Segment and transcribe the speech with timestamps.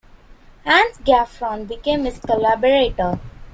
[0.65, 3.19] Hans Gaffron became his collaborator.